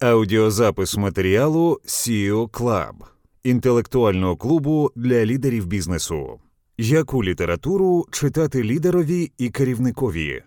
[0.00, 2.92] Аудіозапис матеріалу SEO Club
[3.42, 6.40] інтелектуального клубу для лідерів бізнесу.
[6.78, 10.42] Яку літературу читати лідерові і керівникові?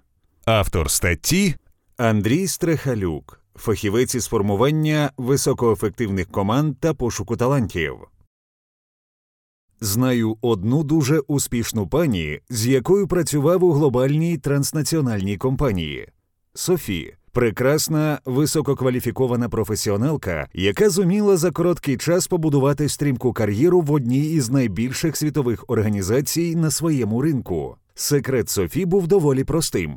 [0.46, 1.56] Автор статті
[1.98, 7.96] Андрій Стрехалюк, фахівець із формування високоефективних команд та пошуку талантів.
[9.82, 16.08] Знаю одну дуже успішну пані, з якою працював у глобальній транснаціональній компанії
[16.54, 17.16] Софі.
[17.34, 25.18] Прекрасна висококваліфікована професіоналка, яка зуміла за короткий час побудувати стрімку кар'єру в одній із найбільших
[25.18, 27.76] світових організацій на своєму ринку.
[27.96, 29.96] Секрет Софі був доволі простим.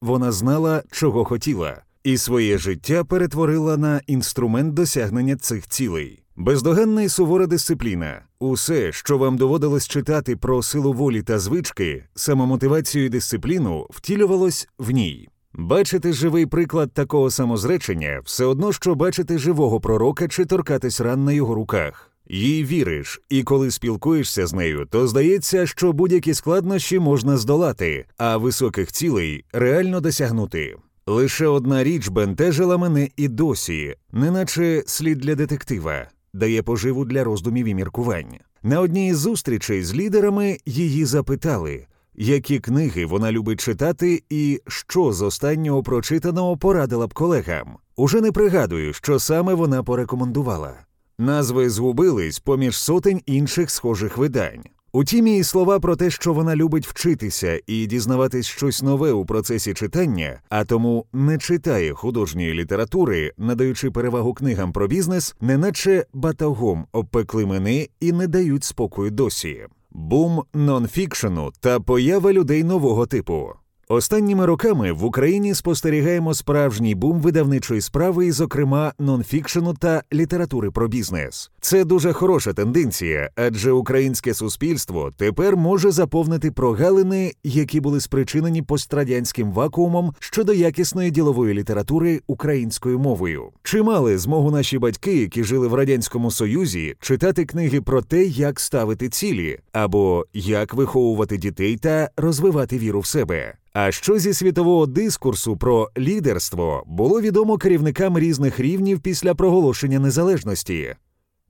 [0.00, 6.22] Вона знала, чого хотіла, і своє життя перетворила на інструмент досягнення цих цілей.
[6.36, 8.22] Бездоганна і сувора дисципліна.
[8.38, 14.90] Усе, що вам доводилось читати про силу волі та звички, самомотивацію і дисципліну, втілювалось в
[14.90, 15.28] ній.
[15.54, 21.32] Бачити живий приклад такого самозречення все одно, що бачити живого пророка чи торкатись ран на
[21.32, 22.10] його руках.
[22.28, 28.36] Їй віриш, і коли спілкуєшся з нею, то здається, що будь-які складнощі можна здолати, а
[28.36, 30.76] високих цілей реально досягнути.
[31.06, 37.66] Лише одна річ бентежила мене і досі, неначе слід для детектива, дає поживу для роздумів
[37.66, 38.38] і міркувань.
[38.62, 45.12] На одній із зустрічей з лідерами її запитали які книги вона любить читати, і що
[45.12, 47.76] з останнього прочитаного порадила б колегам.
[47.96, 50.74] Уже не пригадую, що саме вона порекомендувала.
[51.18, 54.64] Назви згубились поміж сотень інших схожих видань.
[54.92, 59.74] Утім, її слова про те, що вона любить вчитися і дізнаватись щось нове у процесі
[59.74, 67.46] читання, а тому не читає художньої літератури, надаючи перевагу книгам про бізнес, неначе батагом обпекли
[67.46, 73.48] мене і не дають спокою досі бум нонфікшену та поява людей нового типу.
[73.92, 80.88] Останніми роками в Україні спостерігаємо справжній бум видавничої справи, і, зокрема, нонфікшену та літератури про
[80.88, 81.50] бізнес.
[81.60, 89.52] Це дуже хороша тенденція, адже українське суспільство тепер може заповнити прогалини, які були спричинені пострадянським
[89.52, 93.48] вакуумом щодо якісної ділової літератури українською мовою.
[93.62, 98.60] Чи мали змогу наші батьки, які жили в радянському союзі, читати книги про те, як
[98.60, 103.54] ставити цілі, або як виховувати дітей та розвивати віру в себе?
[103.72, 110.94] А що зі світового дискурсу про лідерство було відомо керівникам різних рівнів після проголошення незалежності?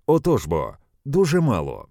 [0.06, 0.72] Отож бо
[1.04, 1.86] дуже мало.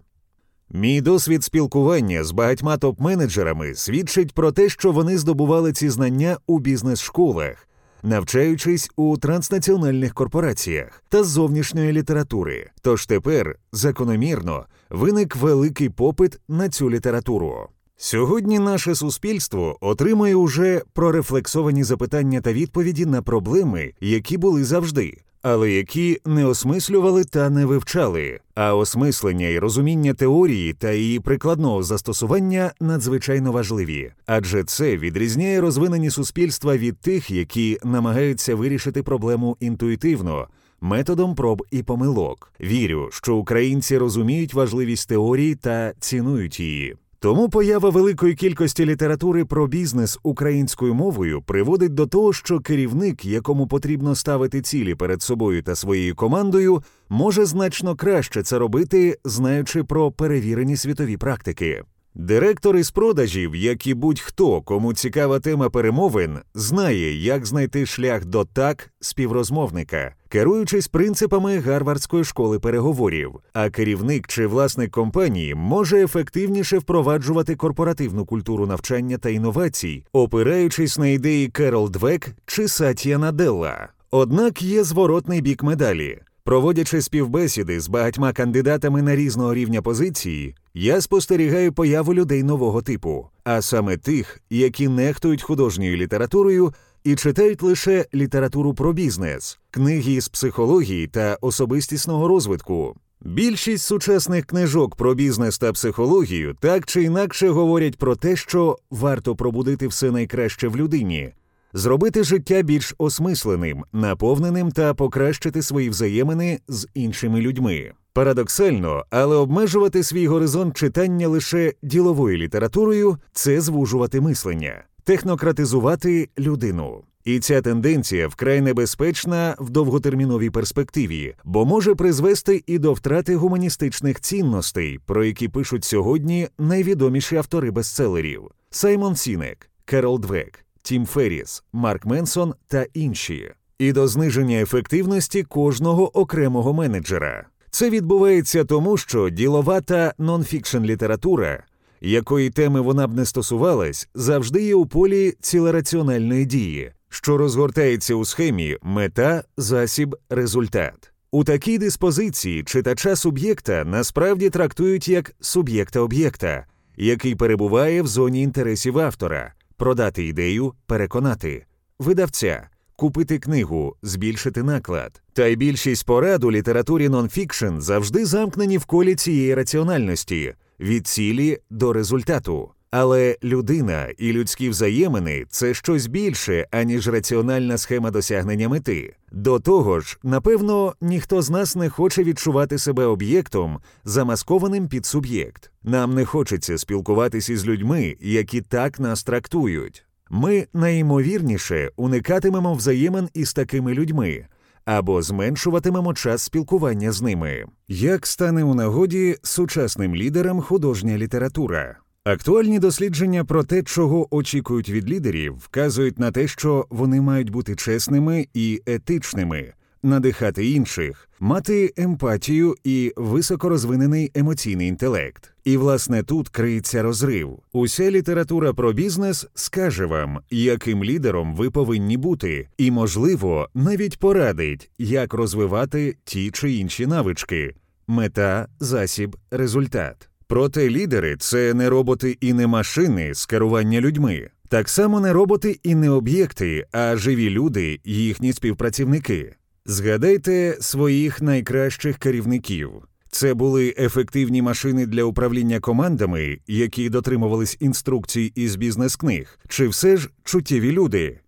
[0.70, 6.58] Мій досвід спілкування з багатьма топ-менеджерами свідчить про те, що вони здобували ці знання у
[6.58, 7.68] бізнес-школах,
[8.02, 12.70] навчаючись у транснаціональних корпораціях та зовнішньої літератури.
[12.82, 17.68] Тож тепер закономірно виник великий попит на цю літературу.
[18.02, 25.70] Сьогодні наше суспільство отримує уже прорефлексовані запитання та відповіді на проблеми, які були завжди, але
[25.70, 28.40] які не осмислювали та не вивчали.
[28.54, 36.10] А осмислення і розуміння теорії та її прикладного застосування надзвичайно важливі, адже це відрізняє розвинені
[36.10, 40.48] суспільства від тих, які намагаються вирішити проблему інтуїтивно.
[40.80, 46.96] Методом проб і помилок вірю, що українці розуміють важливість теорії та цінують її.
[47.22, 53.66] Тому поява великої кількості літератури про бізнес українською мовою приводить до того, що керівник, якому
[53.66, 60.10] потрібно ставити цілі перед собою та своєю командою, може значно краще це робити, знаючи про
[60.10, 61.82] перевірені світові практики.
[62.14, 68.44] Директор із продажів, як і будь-хто, кому цікава тема перемовин, знає, як знайти шлях до
[68.44, 73.32] так співрозмовника, керуючись принципами гарвардської школи переговорів.
[73.52, 81.06] А керівник чи власник компанії може ефективніше впроваджувати корпоративну культуру навчання та інновацій, опираючись на
[81.08, 83.88] ідеї Керол Двек чи Сатія Наделла.
[84.10, 86.18] Однак є зворотний бік медалі.
[86.44, 93.28] Проводячи співбесіди з багатьма кандидатами на різного рівня позиції, я спостерігаю появу людей нового типу,
[93.44, 96.74] а саме тих, які нехтують художньою літературою
[97.04, 102.96] і читають лише літературу про бізнес, книги з психології та особистісного розвитку.
[103.24, 109.36] Більшість сучасних книжок про бізнес та психологію так чи інакше говорять про те, що варто
[109.36, 111.32] пробудити все найкраще в людині,
[111.72, 117.92] зробити життя більш осмисленим, наповненим та покращити свої взаємини з іншими людьми.
[118.12, 127.02] Парадоксально, але обмежувати свій горизонт читання лише діловою літературою це звужувати мислення, технократизувати людину.
[127.24, 134.20] І ця тенденція вкрай небезпечна в довготерміновій перспективі, бо може призвести і до втрати гуманістичних
[134.20, 142.06] цінностей, про які пишуть сьогодні найвідоміші автори бестселерів: Саймон Сінек, Керол Двек, Тім Ферріс, Марк
[142.06, 143.52] Менсон та інші.
[143.80, 147.46] і до зниження ефективності кожного окремого менеджера.
[147.70, 151.64] Це відбувається тому, що ділова та non-fiction література,
[152.00, 158.24] якої теми вона б не стосувалась, завжди є у полі цілераціональної дії, що розгортається у
[158.24, 161.12] схемі мета, засіб, результат.
[161.30, 166.66] У такій диспозиції читача суб'єкта насправді трактують як суб'єкта об'єкта,
[166.96, 171.64] який перебуває в зоні інтересів автора, продати ідею, переконати,
[171.98, 175.22] видавця, купити книгу, збільшити наклад.
[175.32, 181.58] Та й більшість порад у літературі нонфікшн завжди замкнені в колі цієї раціональності від цілі
[181.70, 182.70] до результату.
[182.90, 189.14] Але людина і людські взаємини це щось більше, аніж раціональна схема досягнення мети.
[189.32, 195.70] До того ж, напевно, ніхто з нас не хоче відчувати себе об'єктом, замаскованим під суб'єкт.
[195.82, 200.04] Нам не хочеться спілкуватися із людьми, які так нас трактують.
[200.30, 204.46] Ми найімовірніше уникатимемо взаємин із такими людьми.
[204.84, 207.64] Або зменшуватимемо час спілкування з ними.
[207.88, 211.96] Як стане у нагоді сучасним лідерам художня література?
[212.30, 217.76] Актуальні дослідження про те, чого очікують від лідерів, вказують на те, що вони мають бути
[217.76, 219.72] чесними і етичними,
[220.02, 225.52] надихати інших, мати емпатію і високорозвинений емоційний інтелект.
[225.64, 227.58] І власне тут криється розрив.
[227.72, 234.90] Уся література про бізнес скаже вам, яким лідером ви повинні бути, і, можливо, навіть порадить,
[234.98, 237.74] як розвивати ті чи інші навички,
[238.06, 240.29] мета, засіб, результат.
[240.50, 244.50] Проте лідери це не роботи і не машини з керування людьми.
[244.68, 249.54] Так само не роботи і не об'єкти, а живі люди, їхні співпрацівники.
[249.86, 252.90] Згадайте своїх найкращих керівників.
[253.30, 260.30] Це були ефективні машини для управління командами, які дотримувались інструкцій із бізнес-книг, чи все ж
[260.44, 261.40] чуттєві люди.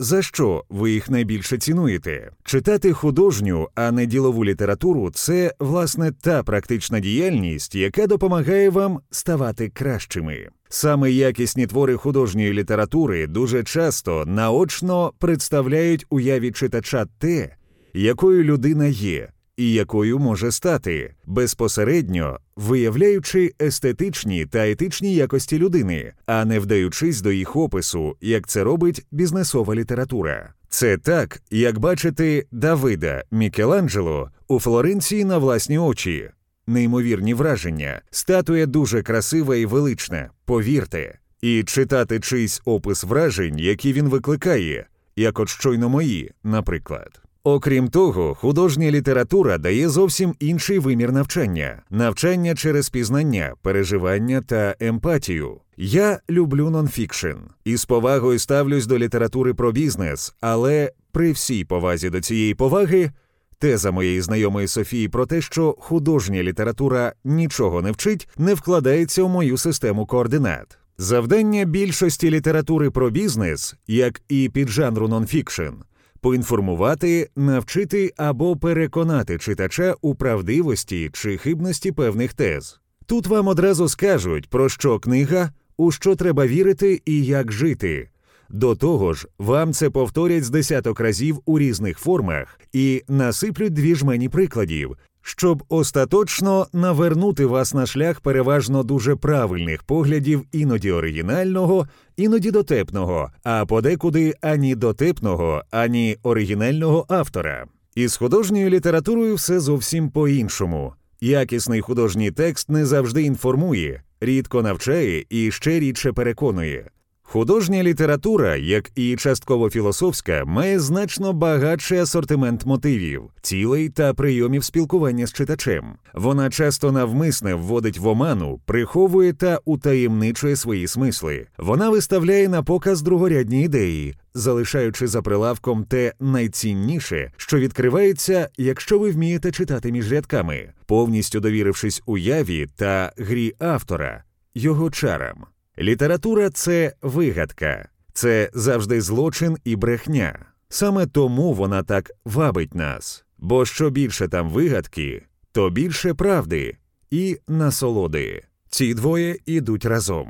[0.00, 2.30] За що ви їх найбільше цінуєте?
[2.44, 9.68] Читати художню, а не ділову літературу це власне та практична діяльність, яка допомагає вам ставати
[9.68, 10.48] кращими.
[10.68, 17.56] Саме якісні твори художньої літератури дуже часто наочно представляють уяві читача те,
[17.94, 19.28] якою людина є
[19.58, 27.32] і якою може стати, безпосередньо виявляючи естетичні та етичні якості людини, а не вдаючись до
[27.32, 30.52] їх опису, як це робить бізнесова література.
[30.68, 36.30] Це так, як бачити Давида Мікеланджело у Флоренції на власні очі.
[36.66, 44.08] Неймовірні враження, статуя дуже красива і велична, повірте, і читати чийсь опис вражень, які він
[44.08, 47.27] викликає, як от щойно мої, наприклад.
[47.50, 55.60] Окрім того, художня література дає зовсім інший вимір навчання, навчання через пізнання, переживання та емпатію.
[55.76, 62.10] Я люблю нонфікшн і з повагою ставлюсь до літератури про бізнес, але при всій повазі
[62.10, 63.10] до цієї поваги.
[63.58, 69.28] Теза моєї знайомої Софії про те, що художня література нічого не вчить, не вкладається у
[69.28, 70.78] мою систему координат.
[70.98, 75.74] Завдання більшості літератури про бізнес, як і піджанру нонфікшн,
[76.20, 82.80] поінформувати, навчити або переконати читача у правдивості чи хибності певних тез.
[83.06, 88.08] Тут вам одразу скажуть, про що книга, у що треба вірити і як жити.
[88.50, 93.94] До того ж, вам це повторять з десяток разів у різних формах і насиплють дві
[93.94, 102.50] жмені прикладів, щоб остаточно навернути вас на шлях переважно дуже правильних поглядів, іноді оригінального, іноді
[102.50, 107.66] дотепного, а подекуди ані дотепного, ані оригінального автора.
[107.94, 110.92] Із художньою літературою все зовсім по-іншому.
[111.20, 116.90] Якісний художній текст не завжди інформує, рідко навчає і ще рідше переконує.
[117.30, 125.26] Художня література, як і частково філософська, має значно багатший асортимент мотивів, цілей та прийомів спілкування
[125.26, 125.84] з читачем.
[126.14, 131.46] Вона часто навмисне вводить в оману, приховує та утаємничує свої смисли.
[131.58, 139.10] Вона виставляє на показ другорядні ідеї, залишаючи за прилавком те найцінніше, що відкривається, якщо ви
[139.10, 145.44] вмієте читати між рядками, повністю довірившись уяві та грі автора, його чарам.
[145.80, 150.38] Література це вигадка, це завжди злочин і брехня.
[150.68, 153.24] Саме тому вона так вабить нас.
[153.38, 156.76] Бо що більше там вигадки, то більше правди
[157.10, 158.42] і насолоди.
[158.70, 160.28] Ці двоє ідуть разом.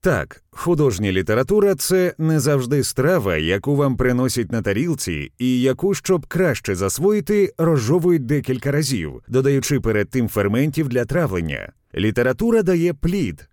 [0.00, 6.26] Так, художня література це не завжди страва, яку вам приносять на тарілці, і яку, щоб
[6.26, 11.72] краще засвоїти, розжовують декілька разів, додаючи перед тим ферментів для травлення.
[11.94, 13.48] Література дає плід,